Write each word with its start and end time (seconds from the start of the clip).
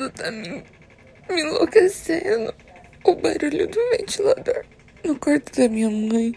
tudo 0.00 0.10
tá 0.12 0.30
me, 0.30 0.64
me 1.28 1.40
enlouquecendo. 1.42 2.54
O 3.04 3.14
barulho 3.16 3.68
do 3.68 3.78
ventilador 3.90 4.64
no 5.04 5.18
quarto 5.18 5.54
da 5.58 5.68
minha 5.68 5.90
mãe. 5.90 6.34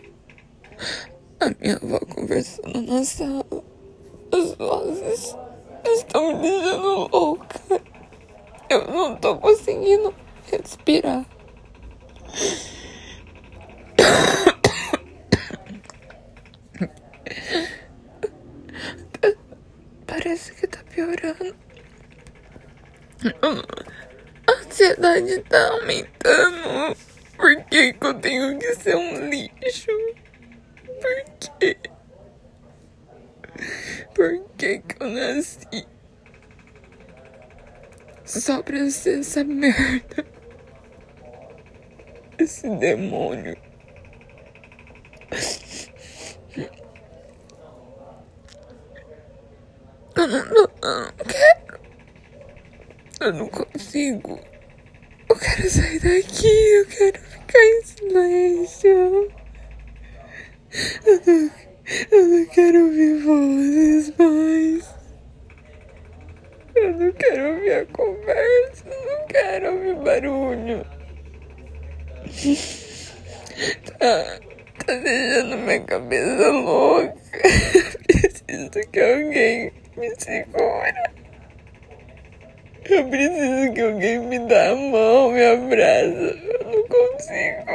A 1.40 1.50
minha 1.62 1.78
avó 1.78 1.98
conversando 2.00 2.82
na 2.82 3.06
sala. 3.06 3.46
As 4.34 4.54
vozes 4.56 5.38
estão 5.86 6.42
me 6.42 6.50
deixando 6.50 7.08
louca. 7.10 7.62
Eu 8.70 8.86
não 8.88 9.16
tô 9.16 9.38
conseguindo 9.38 10.14
respirar. 10.52 11.26
Parece 20.08 20.54
que 20.54 20.68
tá 20.68 20.80
piorando. 20.90 21.56
A 23.26 24.52
ansiedade 24.52 25.40
tá 25.44 25.70
aumentando. 25.70 26.98
Por 27.38 27.64
que, 27.66 27.94
que 27.94 28.06
eu 28.06 28.14
tenho 28.16 28.60
que 28.60 28.76
ser 28.76 28.98
um 28.98 29.30
lixo? 29.30 29.92
Por 31.02 31.60
quê? 31.60 31.78
Por 34.14 34.50
que, 34.58 34.80
que 34.80 35.04
eu 35.04 35.10
nasci? 35.10 35.88
Só 38.26 38.62
pra 38.62 38.90
ser 38.90 39.20
essa 39.20 39.44
merda. 39.44 40.26
Esse 42.38 42.70
demônio. 42.78 43.56
Eu 50.16 50.28
não, 50.28 50.38
eu 50.38 50.70
não 50.82 51.12
quero. 51.26 51.63
Eu 53.24 53.32
não 53.32 53.48
consigo. 53.48 54.38
Eu 55.30 55.36
quero 55.38 55.70
sair 55.70 56.00
daqui. 56.00 56.74
Eu 56.74 56.86
quero 56.88 57.22
ficar 57.22 57.64
em 57.64 57.84
silêncio. 57.86 59.32
Eu 61.06 61.22
não, 61.26 61.52
eu 62.12 62.28
não 62.28 62.46
quero 62.48 62.86
ouvir 62.86 63.24
vozes 63.24 64.14
mais. 64.18 64.96
Eu 66.76 66.98
não 66.98 67.12
quero 67.14 67.54
ouvir 67.54 67.72
a 67.72 67.86
conversa. 67.86 68.90
Eu 68.90 69.06
não 69.06 69.28
quero 69.28 69.74
ouvir 69.74 69.96
barulho. 70.04 70.86
Tá, 74.00 74.40
tá 74.86 74.96
deixando 74.96 75.58
minha 75.60 75.80
cabeça 75.86 76.50
louca. 76.50 77.16
Preciso 78.06 78.92
que 78.92 79.00
alguém 79.00 79.72
me 79.96 80.14
segura. 80.20 81.23
Eu 82.94 83.06
preciso 83.10 83.74
que 83.74 83.82
alguém 83.82 84.20
me 84.20 84.38
dê 84.38 84.56
a 84.56 84.76
mão, 84.76 85.32
me 85.32 85.44
abraça. 85.44 86.38
Eu 86.44 86.64
não 86.66 86.84
consigo. 86.88 87.66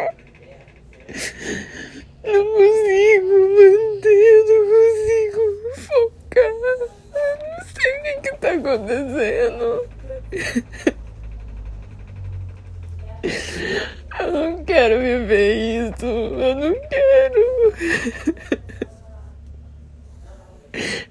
Não 2.22 2.44
consigo 2.55 3.34
manter, 3.56 4.44
não 4.47 4.60
consigo 4.70 5.42
focar. 5.75 6.44
Eu 6.44 6.52
não 6.60 7.58
sei 7.75 7.91
o 7.98 8.02
que, 8.02 8.12
que 8.20 8.33
tá 8.36 8.50
acontecendo. 8.52 9.69
Eu 14.20 14.32
não 14.32 14.64
quero 14.64 15.00
viver 15.00 15.55
isso. 15.88 16.06
Eu 16.06 16.55
não 16.55 16.75
quero. 16.88 17.42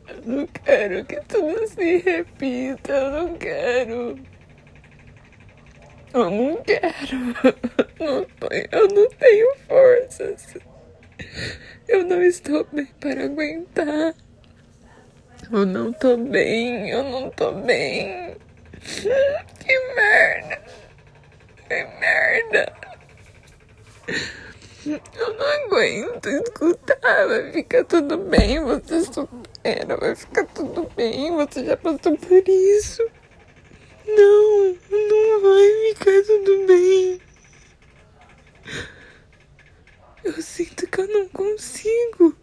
Eu 0.08 0.22
não 0.26 0.48
quero 0.78 1.06
que 1.06 1.20
tudo 1.22 1.68
se 1.68 1.98
repita. 1.98 2.94
Eu 2.94 3.12
não 3.12 3.34
quero. 3.36 4.20
Eu 6.14 6.30
não 6.30 6.64
quero. 6.64 7.18
Não 8.00 8.28
eu 8.72 8.88
não 8.88 9.10
tenho 9.10 9.56
forças. 9.68 10.56
Eu 11.88 12.04
não 12.06 12.22
estou 12.22 12.64
bem 12.72 12.86
para 13.00 13.26
aguentar. 13.26 14.14
Eu 15.52 15.66
não 15.66 15.92
tô 15.94 16.16
bem. 16.16 16.92
Eu 16.92 17.04
não 17.04 17.30
tô 17.32 17.52
bem. 17.54 18.36
Que 18.80 19.94
merda. 19.96 20.62
Que 21.68 21.86
merda. 22.00 22.74
Eu 24.92 25.34
não 25.34 25.46
aguento 25.46 26.28
escutar. 26.28 27.28
Vai 27.28 27.52
ficar 27.52 27.84
tudo 27.84 28.18
bem, 28.18 28.64
você 28.64 29.02
supera. 29.02 29.98
Vai 29.98 30.16
ficar 30.16 30.46
tudo 30.46 30.90
bem, 30.96 31.32
você 31.32 31.66
já 31.66 31.76
passou 31.76 32.18
por 32.18 32.48
isso. 32.48 33.04
Não, 34.08 34.78
não 34.90 35.42
vai 35.42 35.94
ficar 35.94 36.24
tudo 36.26 36.68
bem. 36.68 37.22
Eu 40.24 40.42
sinto 40.42 40.88
que 40.88 41.02
eu 41.02 41.08
não 41.08 41.28
consigo. 41.30 42.36